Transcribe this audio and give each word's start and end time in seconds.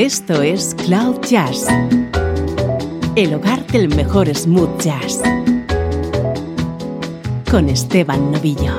Esto 0.00 0.40
es 0.40 0.74
Cloud 0.86 1.20
Jazz, 1.28 1.66
el 3.16 3.34
hogar 3.34 3.66
del 3.66 3.94
mejor 3.94 4.34
smooth 4.34 4.80
jazz, 4.80 5.20
con 7.50 7.68
Esteban 7.68 8.32
Novillo. 8.32 8.78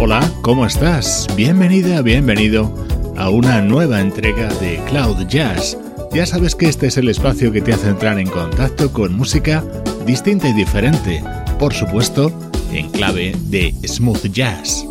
Hola, 0.00 0.26
¿cómo 0.40 0.64
estás? 0.64 1.28
Bienvenida, 1.36 2.00
bienvenido 2.00 2.74
a 3.18 3.28
una 3.28 3.60
nueva 3.60 4.00
entrega 4.00 4.48
de 4.54 4.82
Cloud 4.88 5.26
Jazz 5.26 5.76
ya 6.14 6.26
sabes 6.26 6.54
que 6.54 6.68
este 6.68 6.88
es 6.88 6.96
el 6.98 7.08
espacio 7.08 7.52
que 7.52 7.62
te 7.62 7.72
hace 7.72 7.88
entrar 7.88 8.18
en 8.18 8.28
contacto 8.28 8.92
con 8.92 9.14
música 9.14 9.64
distinta 10.06 10.48
y 10.48 10.52
diferente, 10.52 11.22
por 11.58 11.72
supuesto, 11.72 12.32
en 12.72 12.90
clave 12.90 13.34
de 13.48 13.74
smooth 13.86 14.26
jazz. 14.26 14.86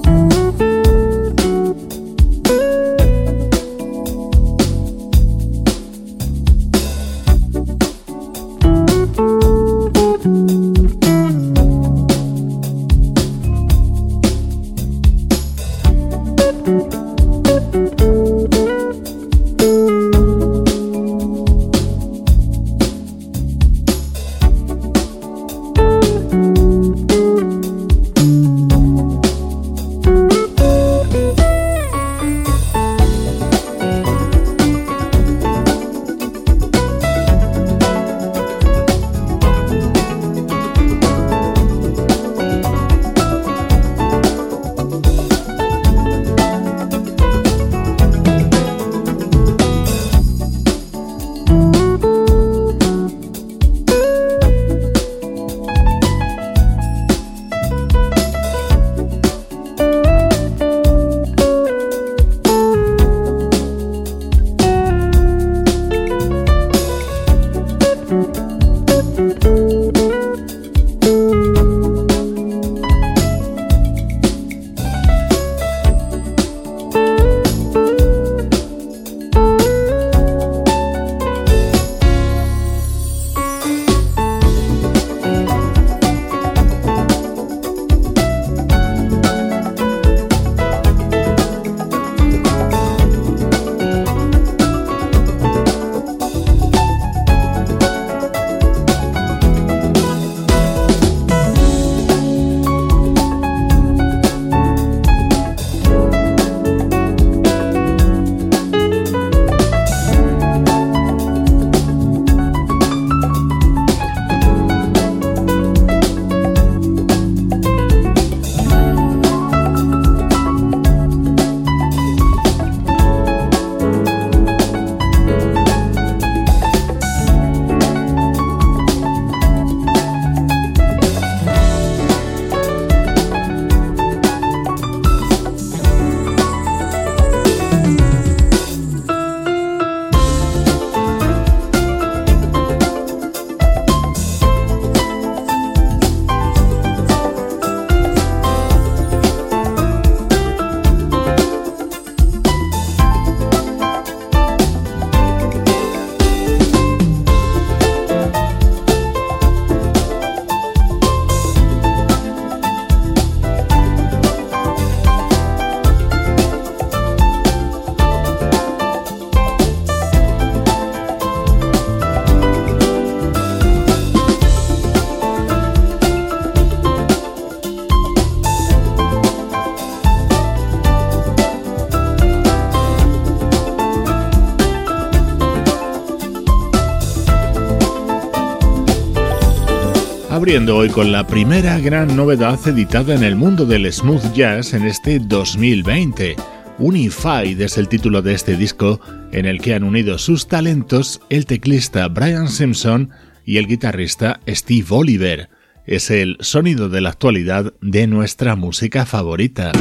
Abriendo 190.41 190.75
hoy 190.75 190.90
con 190.90 191.12
la 191.12 191.28
primera 191.28 191.78
gran 191.78 192.16
novedad 192.16 192.59
editada 192.68 193.13
en 193.13 193.24
el 193.24 193.35
mundo 193.35 193.63
del 193.63 193.94
smooth 193.94 194.34
jazz 194.34 194.74
en 194.74 194.88
este 194.88 195.19
2020. 195.19 196.35
Unified 196.79 197.62
es 197.62 197.78
el 197.78 197.88
título 197.88 198.24
de 198.24 198.34
este 198.34 198.57
disco 198.57 199.00
en 199.31 199.46
el 199.46 199.62
que 199.62 199.75
han 199.75 199.84
unido 199.84 200.18
sus 200.18 200.47
talentos 200.47 201.22
el 201.30 201.46
teclista 201.46 202.07
Brian 202.07 202.50
Simpson 202.50 203.12
y 203.46 203.57
el 203.57 203.68
guitarrista 203.68 204.40
Steve 204.47 204.88
Oliver. 204.90 205.50
Es 205.85 206.09
el 206.09 206.38
sonido 206.40 206.90
de 206.90 207.01
la 207.01 207.09
actualidad 207.09 207.75
de 207.80 208.07
nuestra 208.07 208.56
música 208.56 209.06
favorita. 209.06 209.72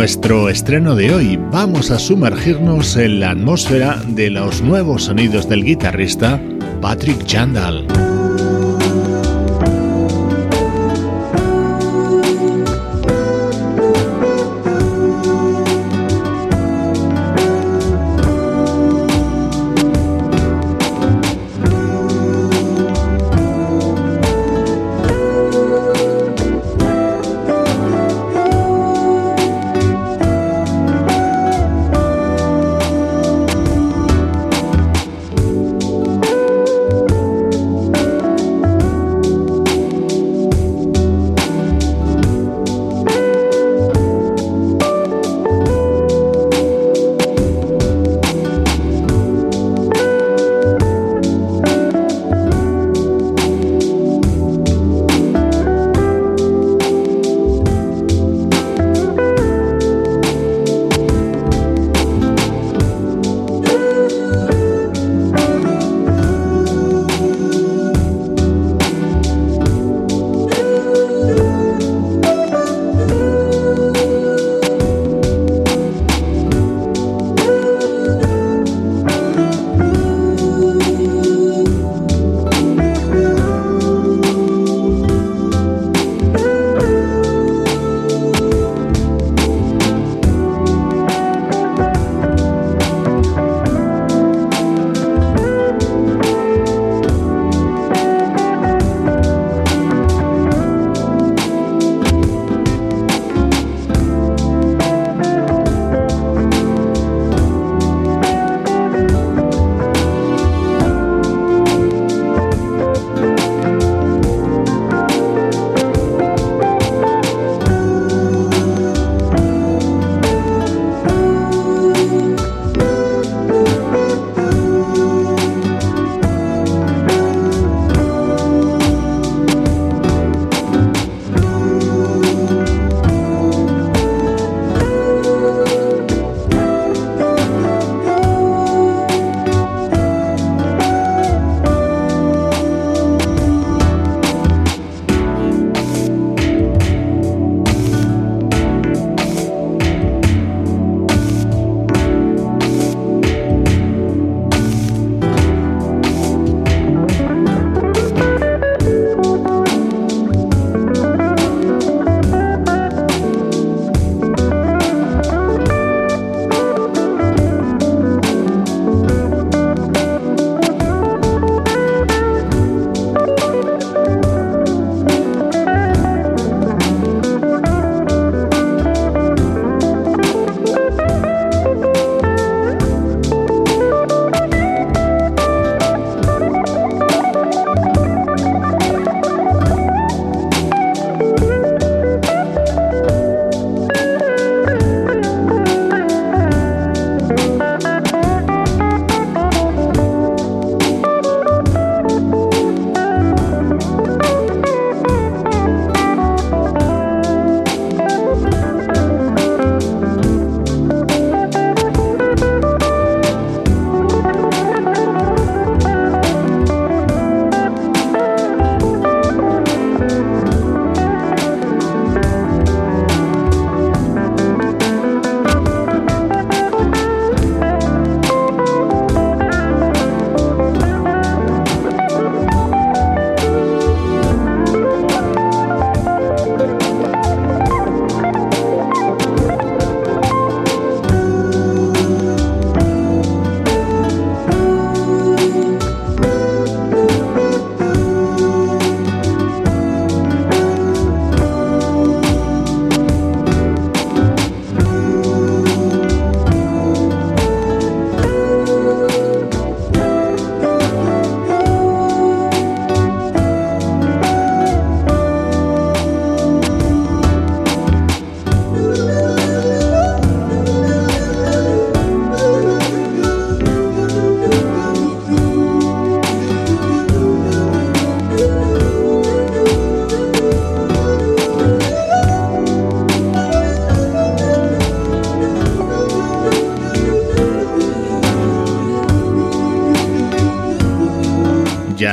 Nuestro 0.00 0.48
estreno 0.48 0.94
de 0.96 1.12
hoy 1.12 1.38
vamos 1.52 1.90
a 1.90 1.98
sumergirnos 1.98 2.96
en 2.96 3.20
la 3.20 3.32
atmósfera 3.32 4.00
de 4.06 4.30
los 4.30 4.62
nuevos 4.62 5.04
sonidos 5.04 5.46
del 5.46 5.62
guitarrista 5.62 6.40
Patrick 6.80 7.22
Chandal. 7.26 8.09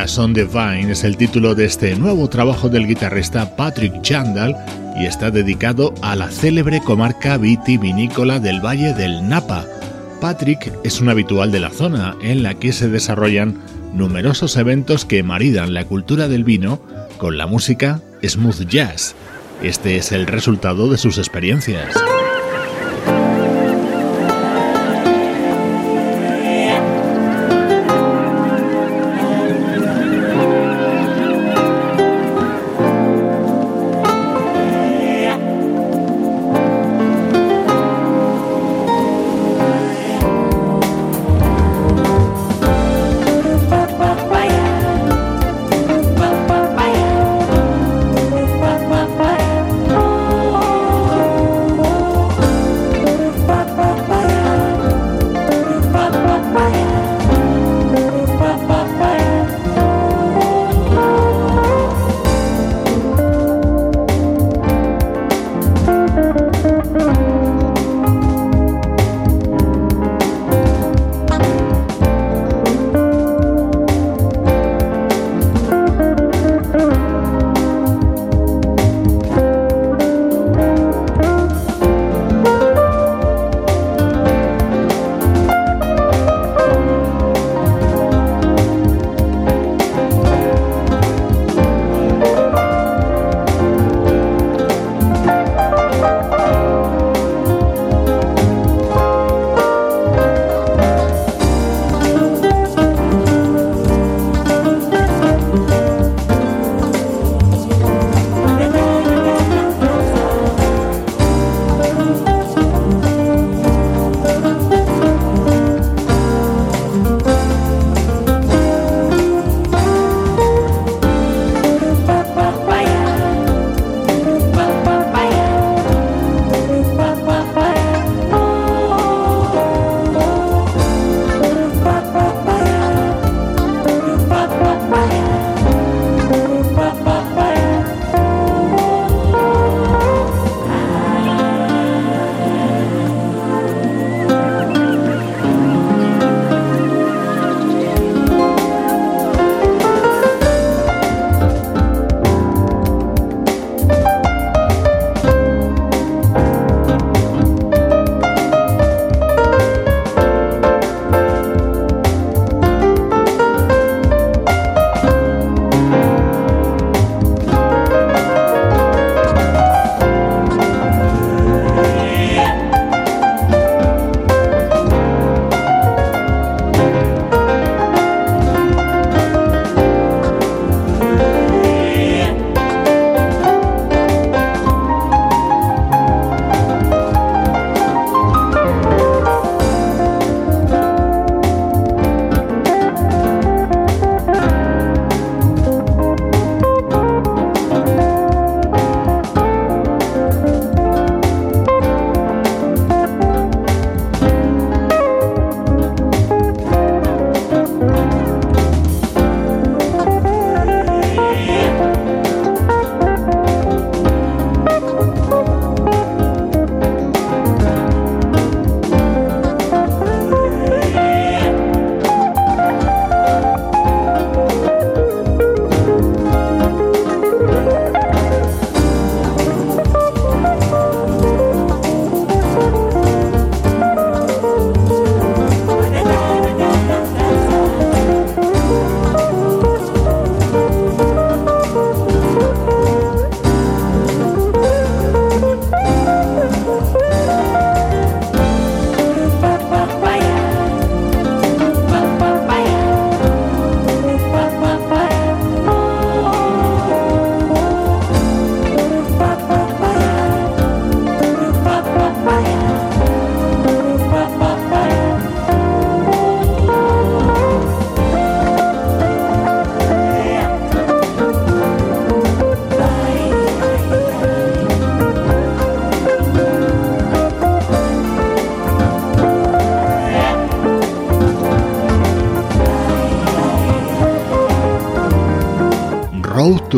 Jazz 0.07 0.19
on 0.19 0.33
the 0.33 0.45
Vine 0.45 0.93
es 0.93 1.03
el 1.03 1.17
título 1.17 1.53
de 1.53 1.65
este 1.65 1.93
nuevo 1.97 2.29
trabajo 2.29 2.69
del 2.69 2.87
guitarrista 2.87 3.57
Patrick 3.57 3.93
Jandal 4.01 4.55
y 4.97 5.05
está 5.05 5.31
dedicado 5.31 5.93
a 6.01 6.15
la 6.15 6.31
célebre 6.31 6.79
comarca 6.79 7.35
vitivinícola 7.37 8.39
del 8.39 8.65
Valle 8.65 8.93
del 8.93 9.27
Napa. 9.27 9.65
Patrick 10.21 10.71
es 10.85 11.01
un 11.01 11.09
habitual 11.09 11.51
de 11.51 11.59
la 11.59 11.71
zona 11.71 12.15
en 12.21 12.41
la 12.41 12.53
que 12.53 12.71
se 12.71 12.87
desarrollan 12.87 13.61
numerosos 13.93 14.55
eventos 14.55 15.03
que 15.03 15.23
maridan 15.23 15.73
la 15.73 15.83
cultura 15.83 16.29
del 16.29 16.45
vino 16.45 16.79
con 17.17 17.37
la 17.37 17.45
música 17.45 17.99
smooth 18.23 18.65
jazz. 18.65 19.13
Este 19.61 19.97
es 19.97 20.13
el 20.13 20.25
resultado 20.25 20.89
de 20.89 20.97
sus 20.97 21.17
experiencias. 21.17 21.93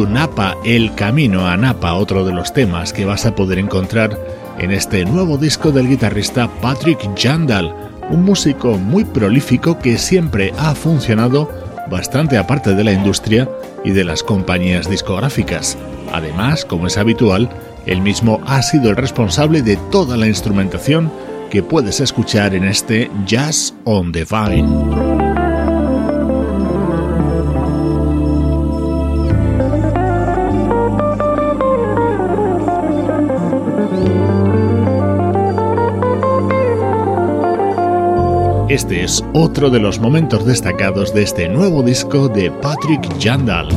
Napa, 0.07 0.57
El 0.63 0.95
Camino 0.95 1.47
a 1.47 1.57
Napa, 1.57 1.93
otro 1.93 2.25
de 2.25 2.33
los 2.33 2.53
temas 2.53 2.93
que 2.93 3.05
vas 3.05 3.25
a 3.25 3.35
poder 3.35 3.59
encontrar 3.59 4.17
en 4.59 4.71
este 4.71 5.05
nuevo 5.05 5.37
disco 5.37 5.71
del 5.71 5.87
guitarrista 5.87 6.49
Patrick 6.61 6.99
Jandal, 7.17 7.73
un 8.09 8.23
músico 8.23 8.77
muy 8.77 9.05
prolífico 9.05 9.79
que 9.79 9.97
siempre 9.97 10.53
ha 10.57 10.75
funcionado 10.75 11.49
bastante 11.89 12.37
aparte 12.37 12.75
de 12.75 12.83
la 12.83 12.91
industria 12.91 13.49
y 13.83 13.91
de 13.91 14.03
las 14.03 14.23
compañías 14.23 14.89
discográficas. 14.89 15.77
Además, 16.13 16.65
como 16.65 16.87
es 16.87 16.97
habitual, 16.97 17.49
él 17.85 18.01
mismo 18.01 18.41
ha 18.45 18.61
sido 18.61 18.89
el 18.89 18.95
responsable 18.95 19.61
de 19.61 19.77
toda 19.91 20.17
la 20.17 20.27
instrumentación 20.27 21.11
que 21.49 21.63
puedes 21.63 21.99
escuchar 21.99 22.53
en 22.53 22.65
este 22.65 23.09
Jazz 23.25 23.73
on 23.85 24.11
the 24.11 24.25
Vine. 24.25 25.08
Este 38.69 39.03
es 39.03 39.25
otro 39.33 39.71
de 39.71 39.79
los 39.79 39.97
momentos 39.97 40.45
destacados 40.45 41.11
de 41.11 41.23
este 41.23 41.49
nuevo 41.49 41.81
disco 41.81 42.29
de 42.29 42.51
Patrick 42.51 43.01
Jandal. 43.19 43.67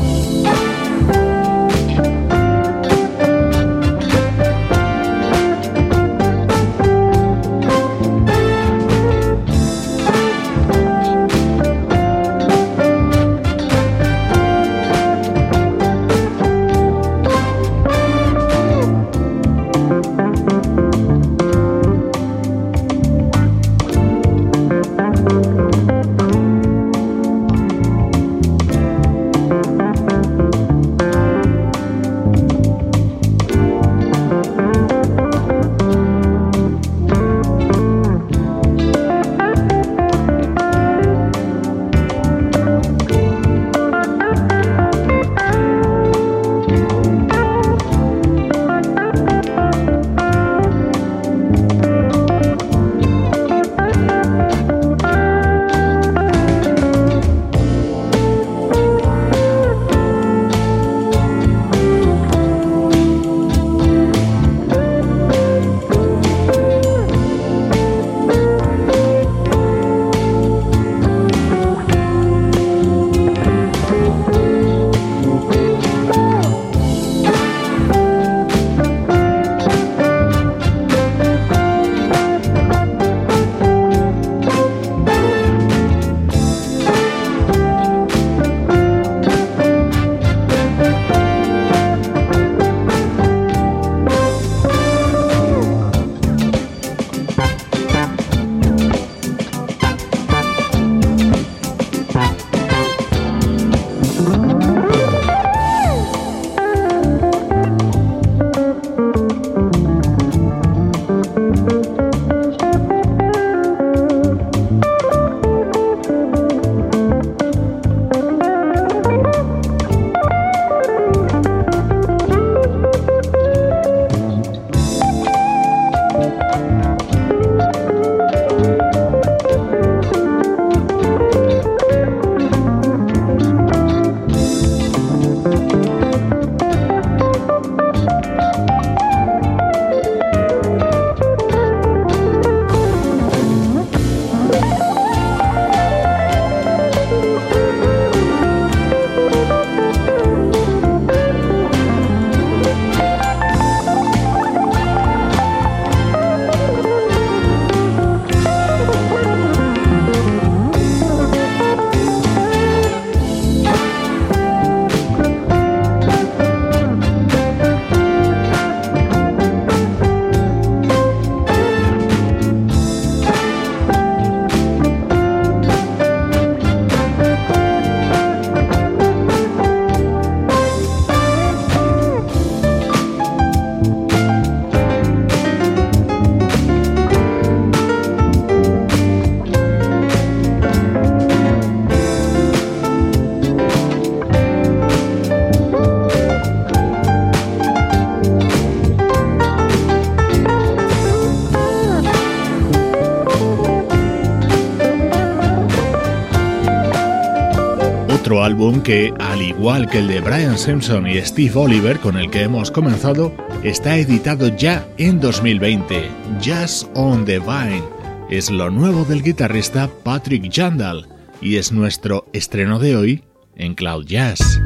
Que, 208.70 209.12
al 209.18 209.42
igual 209.42 209.88
que 209.88 209.98
el 209.98 210.06
de 210.06 210.20
Brian 210.20 210.56
Simpson 210.56 211.06
y 211.08 211.20
Steve 211.20 211.52
Oliver 211.56 211.98
con 211.98 212.16
el 212.16 212.30
que 212.30 212.42
hemos 212.42 212.70
comenzado, 212.70 213.34
está 213.64 213.96
editado 213.96 214.56
ya 214.56 214.86
en 214.98 215.20
2020. 215.20 216.08
Jazz 216.40 216.88
on 216.94 217.24
the 217.24 217.40
Vine 217.40 217.82
es 218.30 218.50
lo 218.50 218.70
nuevo 218.70 219.04
del 219.04 219.22
guitarrista 219.22 219.90
Patrick 220.04 220.48
Jandal 220.52 221.08
y 221.40 221.56
es 221.56 221.72
nuestro 221.72 222.26
estreno 222.32 222.78
de 222.78 222.96
hoy 222.96 223.24
en 223.56 223.74
Cloud 223.74 224.06
Jazz. 224.06 224.60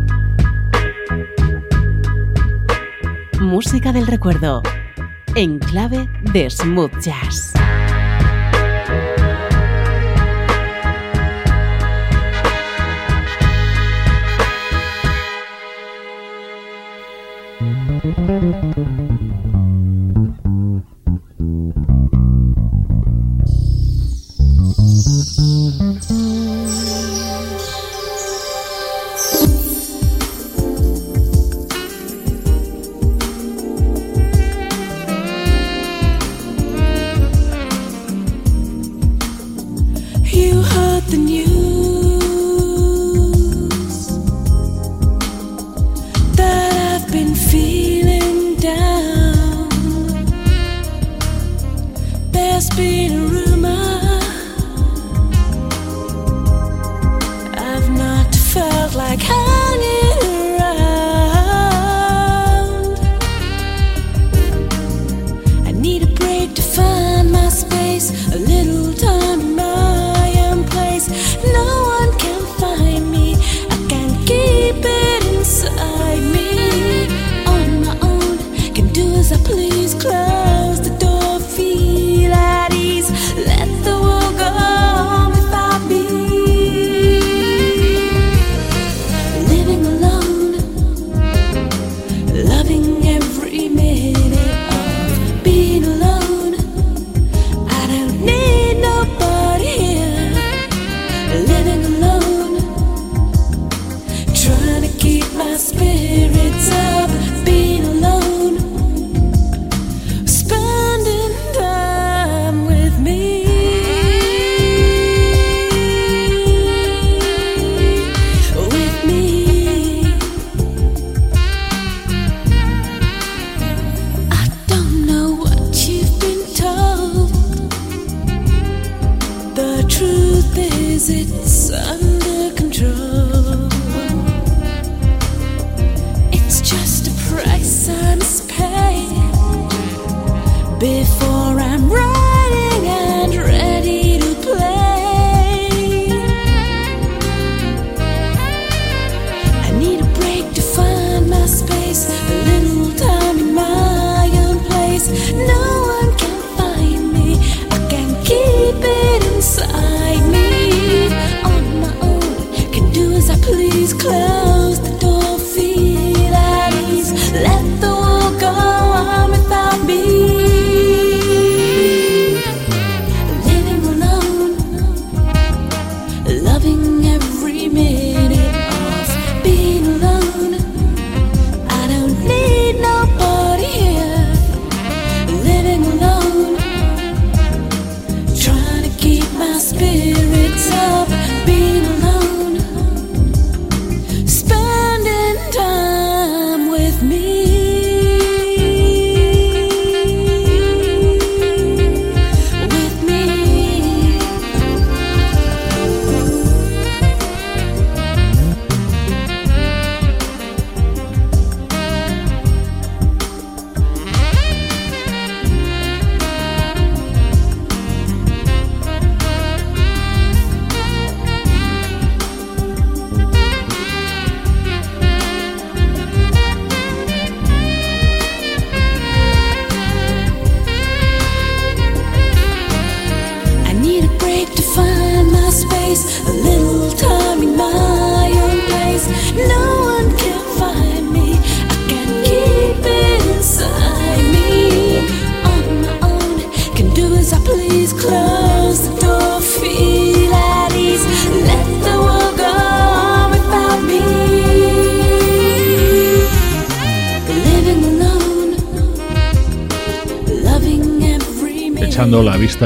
Música 3.41 3.93
del 3.93 4.07
recuerdo 4.07 4.63
en 5.35 5.59
clave 5.59 6.07
de 6.35 6.51
smooth 6.51 6.93
jazz. 7.01 7.55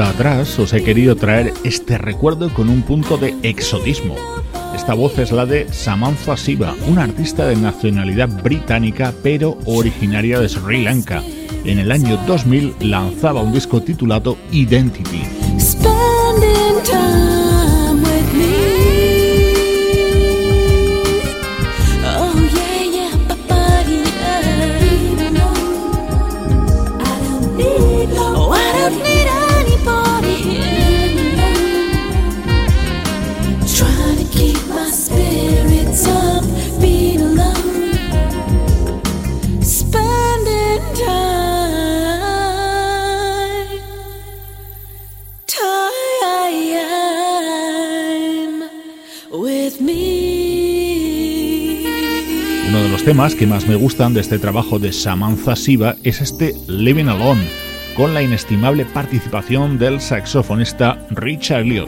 Atrás 0.09 0.57
os 0.59 0.73
he 0.73 0.83
querido 0.83 1.15
traer 1.15 1.53
este 1.63 1.97
recuerdo 1.97 2.53
con 2.53 2.69
un 2.69 2.81
punto 2.81 3.17
de 3.17 3.35
exotismo. 3.43 4.15
Esta 4.75 4.93
voz 4.93 5.17
es 5.19 5.31
la 5.31 5.45
de 5.45 5.71
Samantha 5.71 6.37
Siva, 6.37 6.75
una 6.87 7.03
artista 7.03 7.45
de 7.45 7.55
nacionalidad 7.55 8.29
británica 8.41 9.13
pero 9.21 9.57
originaria 9.65 10.39
de 10.39 10.49
Sri 10.49 10.83
Lanka. 10.83 11.21
En 11.65 11.77
el 11.77 11.91
año 11.91 12.17
2000 12.25 12.75
lanzaba 12.79 13.41
un 13.41 13.53
disco 13.53 13.81
titulado 13.81 14.37
Identity. 14.51 15.21
Temas 53.03 53.35
que 53.35 53.47
más 53.47 53.67
me 53.67 53.75
gustan 53.75 54.13
de 54.13 54.21
este 54.21 54.37
trabajo 54.37 54.77
de 54.77 54.91
Samantha 54.91 55.55
Siva 55.55 55.95
es 56.03 56.21
este 56.21 56.53
Living 56.67 57.05
Alone, 57.05 57.47
con 57.95 58.13
la 58.13 58.21
inestimable 58.21 58.85
participación 58.85 59.79
del 59.79 59.99
saxofonista 59.99 60.99
Richard 61.09 61.65
Leo. 61.65 61.85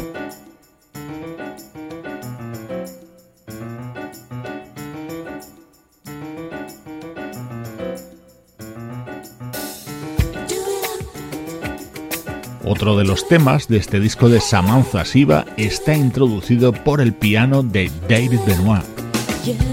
Otro 12.63 12.97
de 12.97 13.03
los 13.03 13.27
temas 13.27 13.67
de 13.67 13.77
este 13.77 13.99
disco 13.99 14.29
de 14.29 14.39
Samantha 14.39 15.05
Siva 15.05 15.45
está 15.57 15.95
introducido 15.95 16.73
por 16.73 17.01
el 17.01 17.13
piano 17.13 17.61
de 17.61 17.91
David 18.09 18.39
Benoit. 18.47 19.72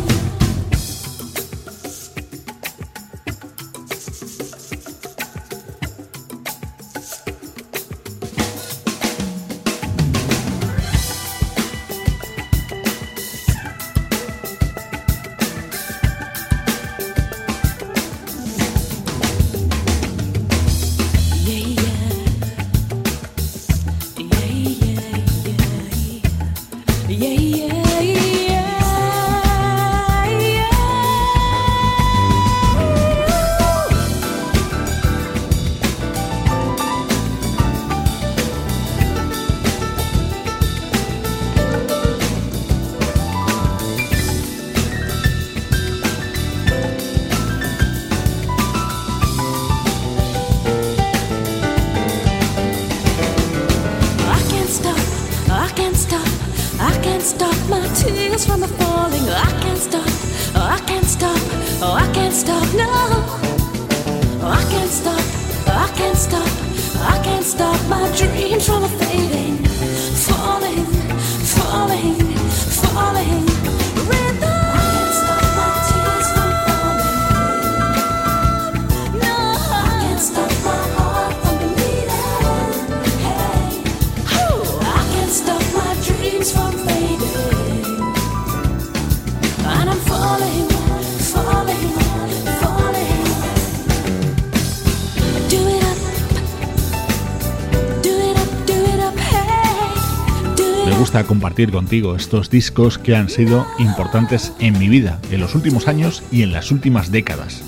compartir 101.19 101.71
contigo 101.71 102.15
estos 102.15 102.49
discos 102.49 102.97
que 102.97 103.15
han 103.15 103.29
sido 103.29 103.67
importantes 103.79 104.53
en 104.59 104.79
mi 104.79 104.87
vida, 104.87 105.19
en 105.29 105.41
los 105.41 105.55
últimos 105.55 105.87
años 105.87 106.23
y 106.31 106.41
en 106.41 106.53
las 106.53 106.71
últimas 106.71 107.11
décadas. 107.11 107.61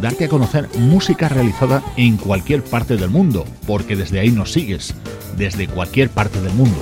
Darte 0.00 0.24
a 0.24 0.28
conocer 0.28 0.68
música 0.78 1.28
realizada 1.28 1.82
en 1.96 2.16
cualquier 2.16 2.62
parte 2.62 2.96
del 2.96 3.10
mundo, 3.10 3.44
porque 3.66 3.96
desde 3.96 4.18
ahí 4.18 4.30
nos 4.30 4.52
sigues, 4.52 4.94
desde 5.36 5.68
cualquier 5.68 6.08
parte 6.10 6.40
del 6.40 6.54
mundo. 6.54 6.78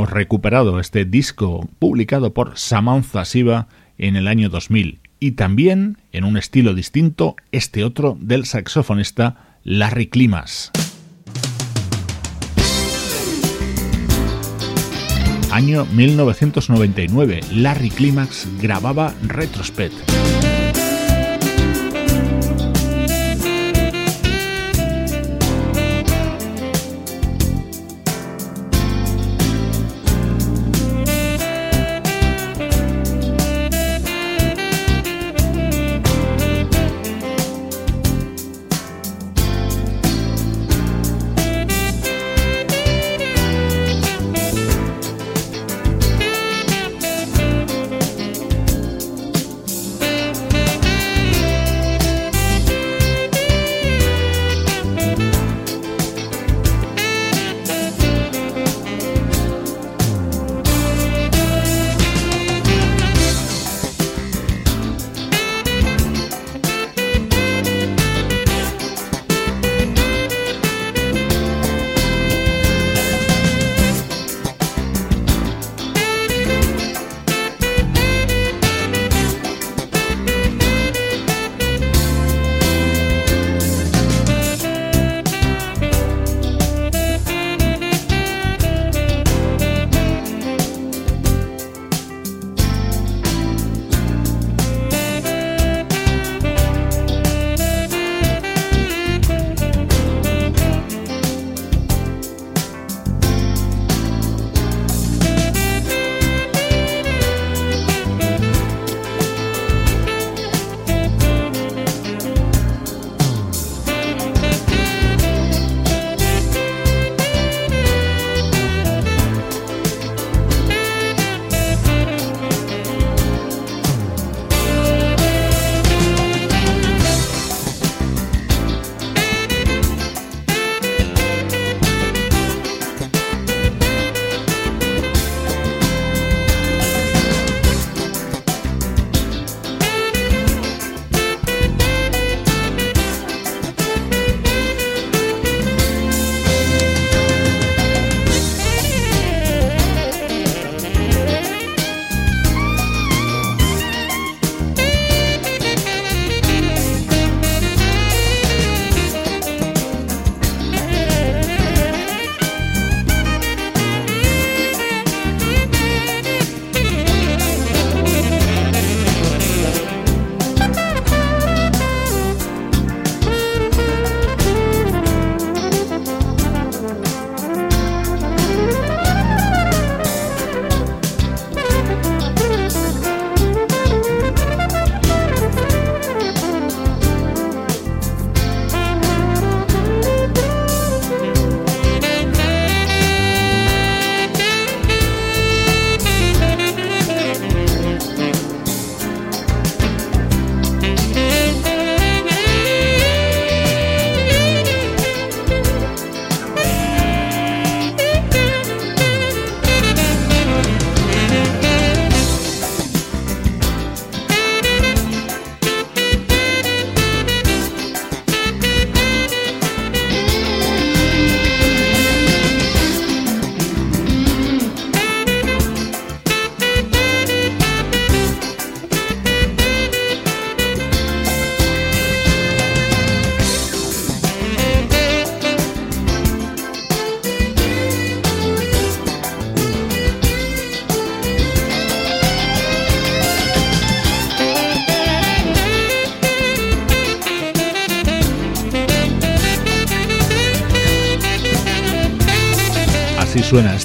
Hemos 0.00 0.12
recuperado 0.12 0.80
este 0.80 1.04
disco 1.04 1.68
publicado 1.78 2.32
por 2.32 2.56
Samantha 2.56 3.26
Siva 3.26 3.68
en 3.98 4.16
el 4.16 4.28
año 4.28 4.48
2000 4.48 4.98
y 5.18 5.32
también, 5.32 5.98
en 6.12 6.24
un 6.24 6.38
estilo 6.38 6.72
distinto, 6.72 7.36
este 7.52 7.84
otro 7.84 8.16
del 8.18 8.46
saxofonista 8.46 9.58
Larry 9.62 10.06
Climas. 10.06 10.70
Año 15.50 15.84
1999, 15.84 17.40
Larry 17.52 17.90
Climax 17.90 18.48
grababa 18.58 19.12
Retrospect. 19.22 20.59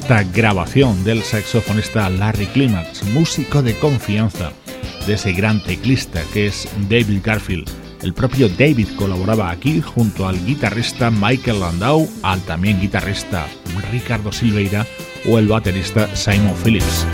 Esta 0.05 0.21
grabación 0.21 1.03
del 1.03 1.23
saxofonista 1.23 2.07
Larry 2.11 2.45
Climax, 2.45 3.03
músico 3.05 3.63
de 3.63 3.75
confianza 3.79 4.51
de 5.07 5.15
ese 5.15 5.33
gran 5.33 5.63
teclista 5.63 6.21
que 6.31 6.45
es 6.45 6.69
David 6.87 7.21
Garfield. 7.23 7.67
El 8.03 8.13
propio 8.13 8.47
David 8.47 8.89
colaboraba 8.97 9.49
aquí 9.49 9.81
junto 9.81 10.27
al 10.27 10.45
guitarrista 10.45 11.09
Michael 11.09 11.59
Landau, 11.59 12.07
al 12.21 12.39
también 12.41 12.79
guitarrista 12.79 13.47
Ricardo 13.91 14.31
Silveira 14.31 14.85
o 15.27 15.39
el 15.39 15.47
baterista 15.47 16.15
Simon 16.15 16.53
Phillips. 16.63 17.07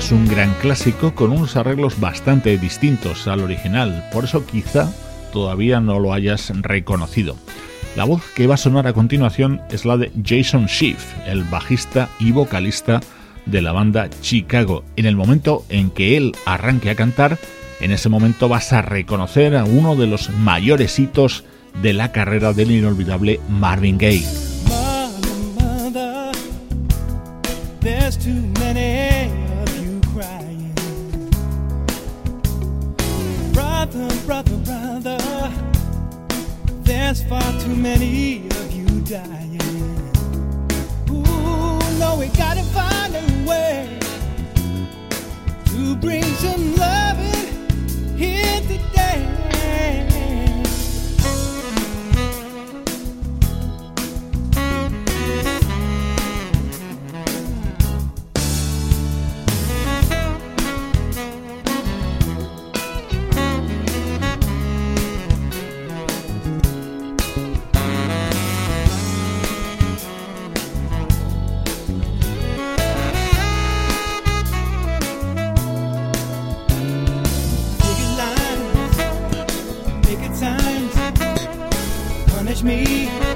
Es 0.00 0.12
un 0.12 0.26
gran 0.26 0.54
clásico 0.54 1.14
con 1.14 1.30
unos 1.30 1.56
arreglos 1.56 2.00
bastante 2.00 2.56
distintos 2.56 3.28
al 3.28 3.40
original, 3.40 4.08
por 4.10 4.24
eso 4.24 4.46
quizá 4.46 4.90
todavía 5.30 5.78
no 5.80 5.98
lo 5.98 6.14
hayas 6.14 6.50
reconocido. 6.62 7.36
La 7.96 8.04
voz 8.04 8.22
que 8.34 8.46
va 8.46 8.54
a 8.54 8.56
sonar 8.56 8.86
a 8.86 8.94
continuación 8.94 9.60
es 9.70 9.84
la 9.84 9.98
de 9.98 10.10
Jason 10.24 10.68
Schiff, 10.68 11.04
el 11.26 11.44
bajista 11.44 12.08
y 12.18 12.32
vocalista 12.32 13.00
de 13.44 13.60
la 13.60 13.72
banda 13.72 14.08
Chicago. 14.22 14.84
En 14.96 15.04
el 15.04 15.16
momento 15.16 15.66
en 15.68 15.90
que 15.90 16.16
él 16.16 16.32
arranque 16.46 16.88
a 16.88 16.94
cantar, 16.94 17.36
en 17.80 17.90
ese 17.90 18.08
momento 18.08 18.48
vas 18.48 18.72
a 18.72 18.80
reconocer 18.80 19.54
a 19.54 19.64
uno 19.64 19.96
de 19.96 20.06
los 20.06 20.30
mayores 20.30 20.98
hitos 20.98 21.44
de 21.82 21.92
la 21.92 22.10
carrera 22.10 22.54
del 22.54 22.70
inolvidable 22.70 23.38
Marvin 23.50 23.98
Gaye. 23.98 24.24
There's 37.10 37.24
far 37.24 37.42
too 37.60 37.74
many 37.74 38.46
of 38.46 38.70
you 38.70 38.86
dying. 39.00 39.60
Ooh, 41.10 41.80
no, 41.98 42.16
we 42.20 42.28
gotta 42.28 42.62
find 42.62 43.16
a 43.16 43.48
way 43.48 43.98
to 45.64 45.96
bring 45.96 46.22
some 46.22 46.76
loving 46.76 48.16
here 48.16 48.60
today. 48.60 48.89
me. 82.62 83.29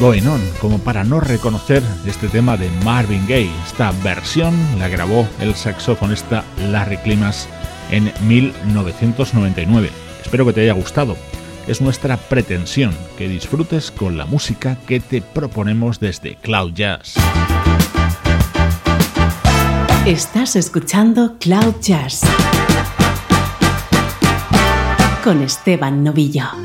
Going 0.00 0.26
On, 0.26 0.40
como 0.60 0.78
para 0.78 1.04
no 1.04 1.20
reconocer 1.20 1.82
este 2.06 2.28
tema 2.28 2.56
de 2.56 2.68
Marvin 2.84 3.26
Gaye. 3.28 3.50
Esta 3.66 3.92
versión 4.02 4.54
la 4.78 4.88
grabó 4.88 5.26
el 5.40 5.54
saxofonista 5.54 6.44
Larry 6.70 6.98
Climas 6.98 7.48
en 7.90 8.12
1999. 8.26 9.90
Espero 10.22 10.44
que 10.46 10.52
te 10.52 10.62
haya 10.62 10.72
gustado. 10.72 11.16
Es 11.66 11.80
nuestra 11.80 12.16
pretensión 12.16 12.94
que 13.16 13.28
disfrutes 13.28 13.90
con 13.90 14.18
la 14.18 14.26
música 14.26 14.76
que 14.86 15.00
te 15.00 15.22
proponemos 15.22 16.00
desde 16.00 16.36
Cloud 16.36 16.72
Jazz. 16.74 17.14
Estás 20.06 20.56
escuchando 20.56 21.36
Cloud 21.38 21.76
Jazz 21.80 22.22
con 25.22 25.42
Esteban 25.42 26.04
Novillo. 26.04 26.63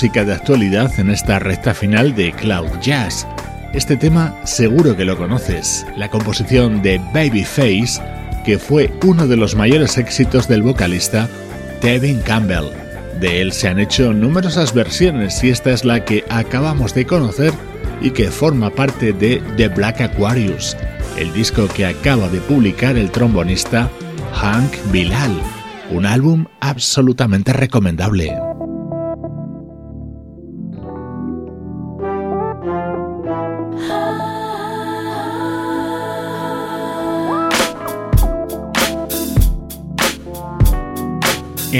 Música 0.00 0.24
de 0.24 0.32
actualidad 0.32 0.98
en 0.98 1.10
esta 1.10 1.38
recta 1.38 1.74
final 1.74 2.14
de 2.14 2.32
Cloud 2.32 2.70
Jazz. 2.80 3.26
Este 3.74 3.98
tema 3.98 4.34
seguro 4.44 4.96
que 4.96 5.04
lo 5.04 5.14
conoces, 5.18 5.86
la 5.94 6.08
composición 6.08 6.80
de 6.80 6.98
Babyface, 7.12 8.00
que 8.42 8.58
fue 8.58 8.90
uno 9.04 9.26
de 9.26 9.36
los 9.36 9.54
mayores 9.56 9.98
éxitos 9.98 10.48
del 10.48 10.62
vocalista 10.62 11.28
Tevin 11.82 12.18
Campbell. 12.22 12.70
De 13.20 13.42
él 13.42 13.52
se 13.52 13.68
han 13.68 13.78
hecho 13.78 14.14
numerosas 14.14 14.72
versiones 14.72 15.44
y 15.44 15.50
esta 15.50 15.70
es 15.70 15.84
la 15.84 16.02
que 16.02 16.24
acabamos 16.30 16.94
de 16.94 17.04
conocer 17.04 17.52
y 18.00 18.12
que 18.12 18.30
forma 18.30 18.70
parte 18.70 19.12
de 19.12 19.42
The 19.58 19.68
Black 19.68 20.00
Aquarius, 20.00 20.78
el 21.18 21.30
disco 21.34 21.68
que 21.68 21.84
acaba 21.84 22.30
de 22.30 22.40
publicar 22.40 22.96
el 22.96 23.10
trombonista 23.10 23.90
Hank 24.32 24.72
Bilal, 24.92 25.38
un 25.90 26.06
álbum 26.06 26.46
absolutamente 26.60 27.52
recomendable. 27.52 28.34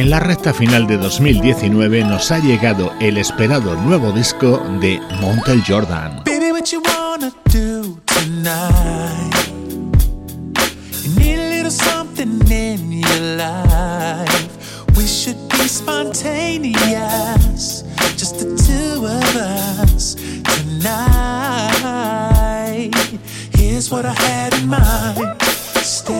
En 0.01 0.09
la 0.09 0.19
recta 0.19 0.55
final 0.55 0.87
de 0.87 0.97
2019 0.97 2.05
nos 2.05 2.33
ha 2.33 2.39
llegado 2.39 2.95
el 3.01 3.19
esperado 3.19 3.75
nuevo 3.75 4.13
disco 4.13 4.59
de 4.81 4.99
Montel 5.21 5.63
Jordan. 5.63 6.23
Baby, 6.25 6.53
what 6.53 6.73
you 6.73 6.81
wanna 6.81 7.31
do 7.53 8.01
tonight? 8.07 9.31
You 26.09 26.20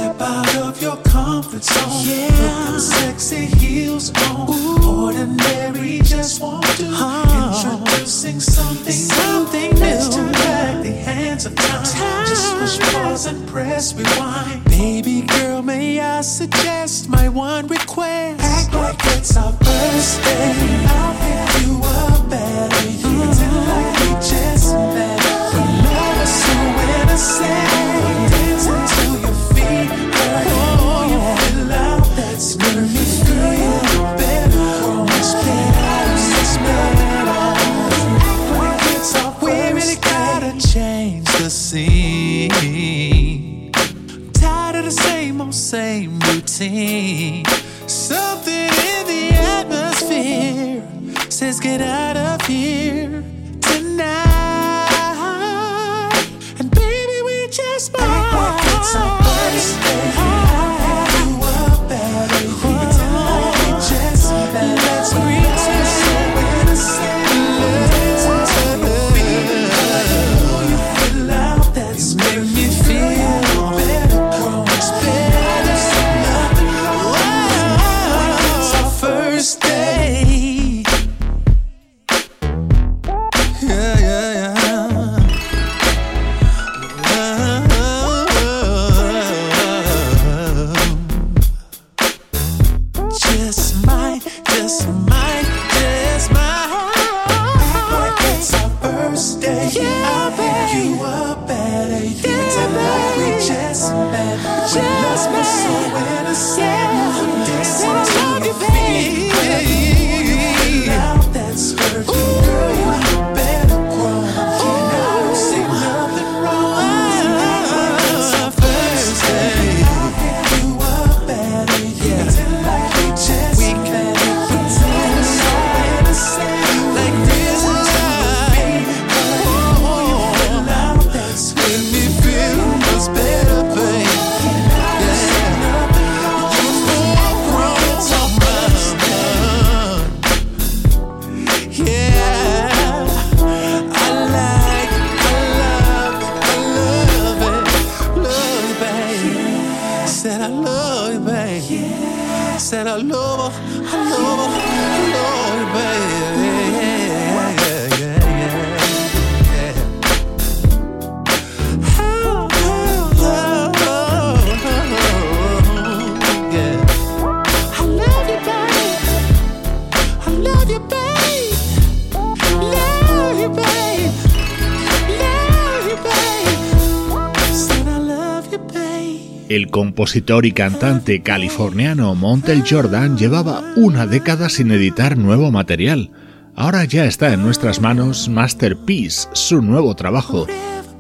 compositor 179.81 180.45
y 180.45 180.53
cantante 180.53 181.23
californiano 181.23 182.15
Montel 182.15 182.63
Jordan 182.69 183.17
llevaba 183.17 183.65
una 183.77 184.07
década 184.07 184.51
sin 184.51 184.71
editar 184.73 185.17
nuevo 185.17 185.51
material. 185.51 186.11
Ahora 186.55 186.85
ya 186.85 187.07
está 187.07 187.33
en 187.33 187.43
nuestras 187.43 187.81
manos 187.81 188.29
Masterpiece, 188.29 189.27
su 189.33 189.63
nuevo 189.63 189.97
trabajo. 189.97 190.47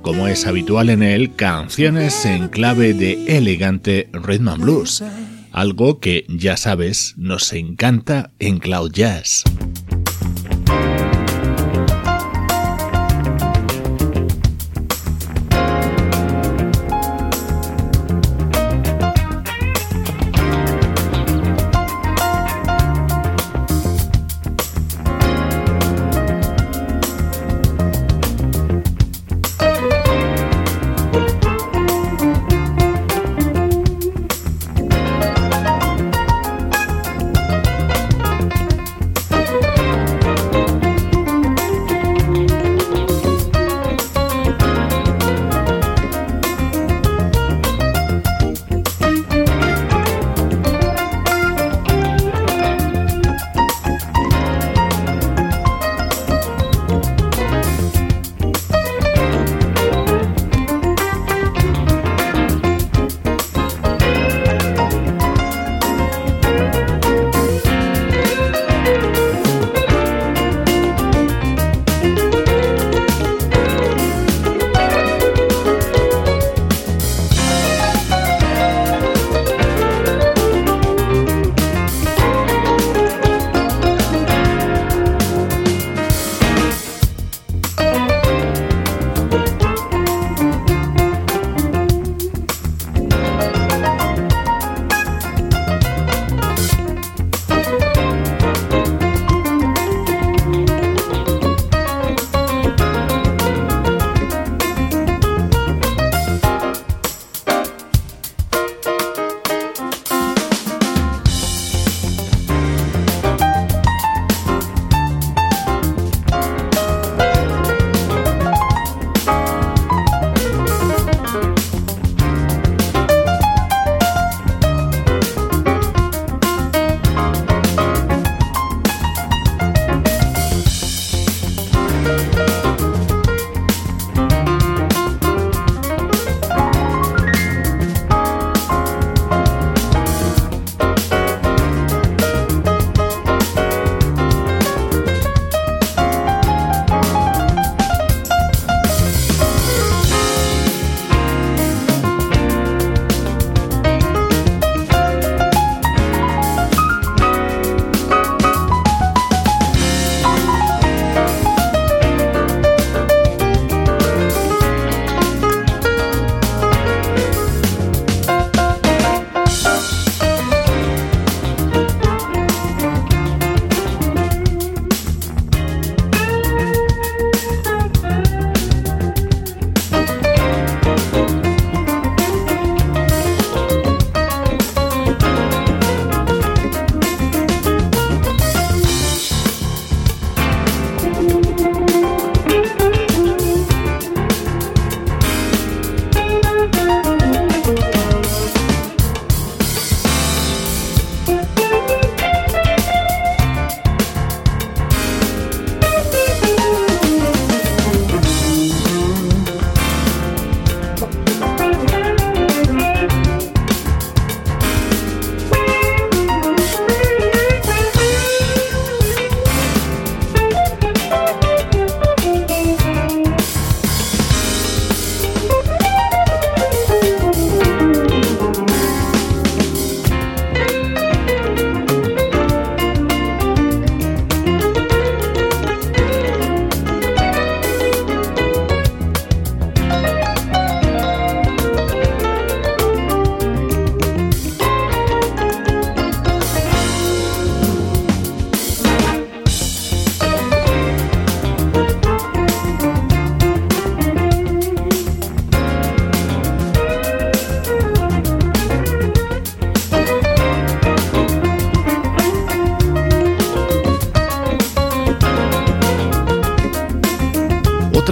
Como 0.01 0.28
es 0.28 0.47
habitual 0.47 0.89
en 0.89 1.03
él, 1.03 1.35
canciones 1.35 2.24
en 2.24 2.49
clave 2.49 2.95
de 2.95 3.37
elegante 3.37 4.09
rhythm 4.14 4.49
and 4.49 4.62
blues, 4.62 5.05
algo 5.53 6.01
que, 6.01 6.24
ya 6.31 6.57
sabes, 6.57 7.12
nos 7.18 7.53
encanta 7.53 8.31
en 8.39 8.61
Cloud 8.61 8.93
Jazz. 8.93 9.45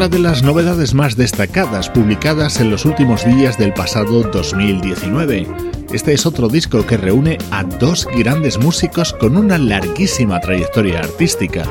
De 0.09 0.19
las 0.19 0.43
novedades 0.43 0.95
más 0.95 1.17
destacadas 1.17 1.91
publicadas 1.91 2.61
en 2.61 2.71
los 2.71 2.85
últimos 2.85 3.25
días 3.25 3.59
del 3.59 3.75
pasado 3.75 4.23
2019. 4.23 5.47
Este 5.93 6.15
es 6.15 6.25
otro 6.25 6.49
disco 6.49 6.87
que 6.87 6.97
reúne 6.97 7.39
a 7.51 7.63
dos 7.65 8.07
grandes 8.17 8.59
músicos 8.59 9.13
con 9.13 9.37
una 9.37 9.59
larguísima 9.59 10.41
trayectoria 10.41 11.01
artística. 11.01 11.65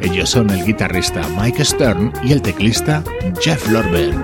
Ellos 0.00 0.30
son 0.30 0.50
el 0.50 0.64
guitarrista 0.64 1.22
Mike 1.40 1.64
Stern 1.64 2.12
y 2.24 2.32
el 2.32 2.42
teclista 2.42 3.04
Jeff 3.40 3.68
Lorber. 3.70 4.14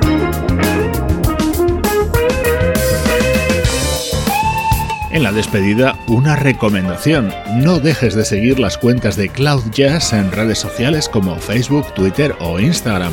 En 5.12 5.22
la 5.22 5.32
despedida, 5.32 5.98
una 6.08 6.36
recomendación. 6.36 7.32
No 7.56 7.80
dejes 7.80 8.14
de 8.14 8.24
seguir 8.24 8.58
las 8.58 8.78
cuentas 8.78 9.16
de 9.16 9.28
Cloud 9.28 9.64
Jazz 9.70 10.14
en 10.14 10.32
redes 10.32 10.58
sociales 10.58 11.08
como 11.08 11.36
Facebook, 11.38 11.92
Twitter 11.94 12.34
o 12.40 12.58
Instagram. 12.58 13.12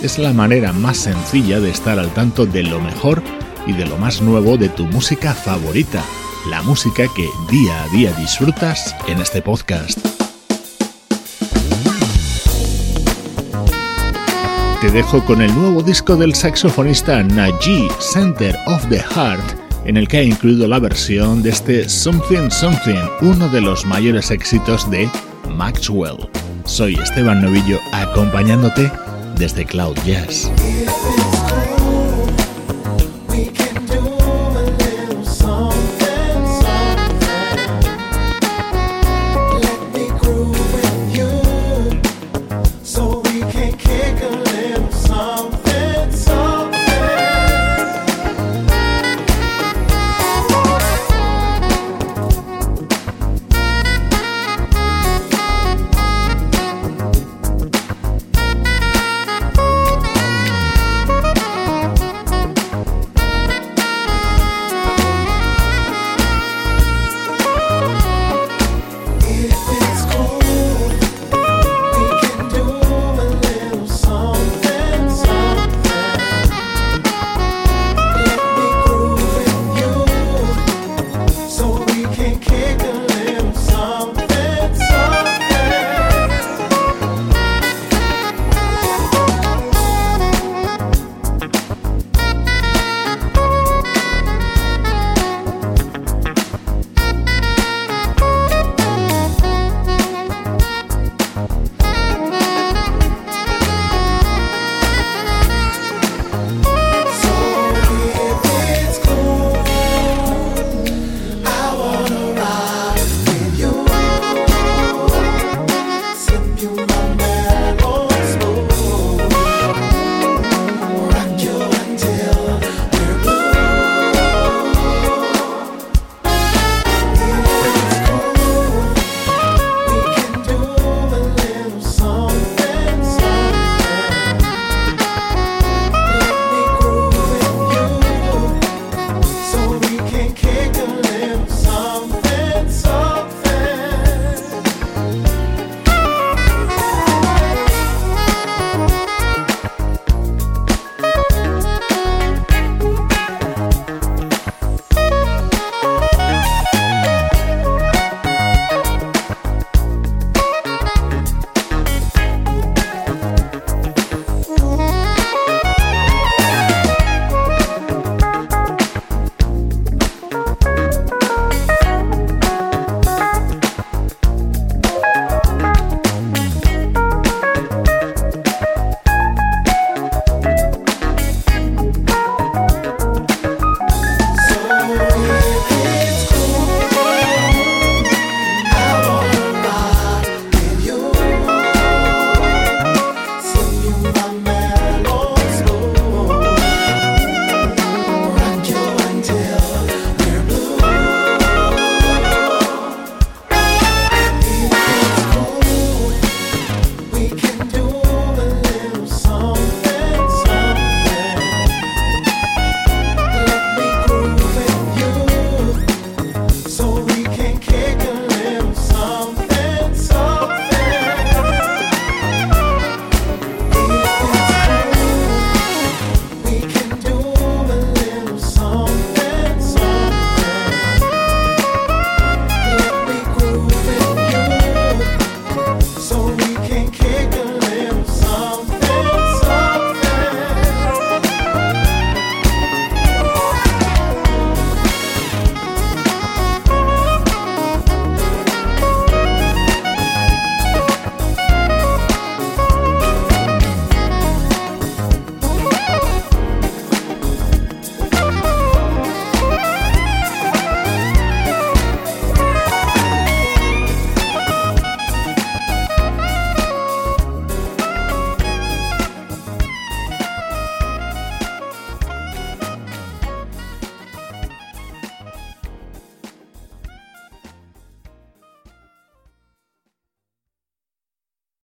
Es 0.00 0.16
la 0.16 0.32
manera 0.32 0.72
más 0.72 0.96
sencilla 0.96 1.58
de 1.58 1.70
estar 1.70 1.98
al 1.98 2.14
tanto 2.14 2.46
de 2.46 2.62
lo 2.62 2.80
mejor 2.80 3.20
y 3.66 3.72
de 3.72 3.84
lo 3.84 3.96
más 3.96 4.22
nuevo 4.22 4.56
de 4.56 4.68
tu 4.68 4.84
música 4.84 5.34
favorita, 5.34 6.04
la 6.48 6.62
música 6.62 7.06
que 7.16 7.28
día 7.50 7.82
a 7.82 7.88
día 7.88 8.12
disfrutas 8.12 8.94
en 9.08 9.18
este 9.18 9.42
podcast. 9.42 9.98
Te 14.80 14.92
dejo 14.92 15.24
con 15.24 15.42
el 15.42 15.52
nuevo 15.56 15.82
disco 15.82 16.14
del 16.14 16.32
saxofonista 16.36 17.24
Najee, 17.24 17.88
Center 17.98 18.56
of 18.68 18.88
the 18.88 19.00
Heart 19.00 19.68
en 19.84 19.96
el 19.96 20.06
que 20.06 20.18
ha 20.18 20.22
incluido 20.22 20.68
la 20.68 20.78
versión 20.78 21.42
de 21.42 21.50
este 21.50 21.88
Something 21.88 22.50
Something, 22.50 23.04
uno 23.22 23.48
de 23.48 23.62
los 23.62 23.84
mayores 23.84 24.30
éxitos 24.30 24.88
de 24.90 25.10
Maxwell. 25.48 26.28
Soy 26.66 26.94
Esteban 26.94 27.42
Novillo 27.42 27.80
acompañándote 27.92 28.92
desde 29.38 29.64
Cloud 29.64 29.96
Jazz. 30.04 30.50